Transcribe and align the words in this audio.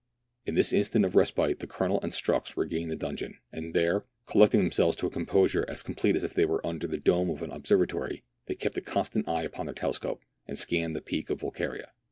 In 0.47 0.55
this 0.55 0.73
instant 0.73 1.05
of 1.05 1.13
respite 1.15 1.59
the 1.59 1.67
Colonel 1.67 1.99
and 2.01 2.11
Strux 2.11 2.57
regained 2.57 2.89
the 2.89 2.95
donjon, 2.95 3.37
and 3.51 3.75
there, 3.75 4.03
collecting 4.25 4.59
themselves 4.59 4.97
to 4.97 5.05
a 5.05 5.11
composure 5.11 5.63
as 5.67 5.83
complete 5.83 6.15
as 6.15 6.23
if 6.23 6.33
they 6.33 6.43
were 6.43 6.65
under 6.65 6.87
the 6.87 6.97
dome 6.97 7.29
of 7.29 7.43
an 7.43 7.51
obser 7.51 7.77
vatory, 7.77 8.23
they 8.47 8.55
kept 8.55 8.79
a 8.79 8.81
constant 8.81 9.27
eye 9.27 9.43
upon 9.43 9.67
their 9.67 9.75
telescope, 9.75 10.23
and 10.47 10.57
scanned 10.57 10.95
the 10.95 11.01
peak 11.01 11.29
of 11.29 11.41
Volquiria. 11.41 11.89